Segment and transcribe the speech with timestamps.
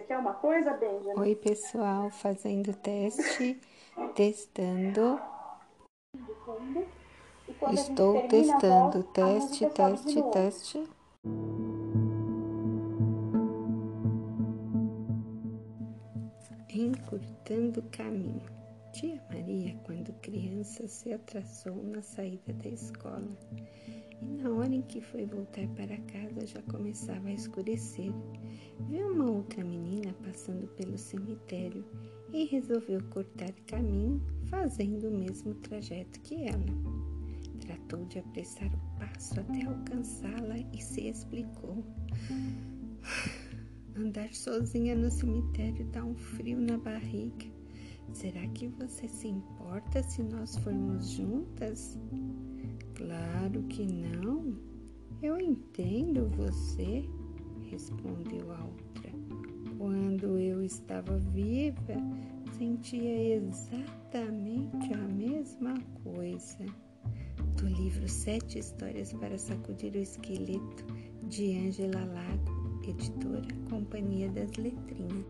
[0.00, 1.20] Você quer uma coisa, Benjamin?
[1.20, 3.60] Oi, pessoal, fazendo teste,
[4.16, 5.20] testando.
[7.70, 10.88] Estou testando, teste, teste, teste.
[16.70, 18.59] Encurtando o caminho.
[18.92, 23.30] Tia Maria, quando criança, se atrasou na saída da escola
[24.20, 28.12] e na hora em que foi voltar para casa já começava a escurecer.
[28.88, 31.84] Viu uma outra menina passando pelo cemitério
[32.32, 36.66] e resolveu cortar caminho, fazendo o mesmo trajeto que ela.
[37.60, 41.84] Tratou de apressar o passo até alcançá-la e se explicou.
[43.96, 47.59] Andar sozinha no cemitério dá um frio na barriga.
[48.12, 51.98] Será que você se importa se nós formos juntas?
[52.94, 54.54] Claro que não.
[55.22, 57.08] Eu entendo você,
[57.70, 59.10] respondeu a outra.
[59.78, 61.94] Quando eu estava viva,
[62.58, 66.66] sentia exatamente a mesma coisa.
[67.56, 70.84] Do livro Sete Histórias para Sacudir o Esqueleto,
[71.28, 75.26] de Ângela Lago, editora Companhia das Letrinhas.